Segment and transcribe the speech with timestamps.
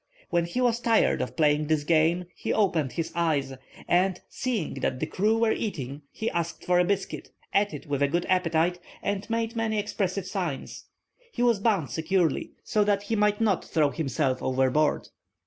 [0.31, 3.53] When he was tired of playing this game he opened his eyes,
[3.87, 8.01] and, seeing that the crew were eating, he asked for a biscuit, ate it with
[8.01, 10.85] a good appetite, and made many expressive signs.
[11.31, 15.09] He was bound securely, so that he might not throw himself overboard."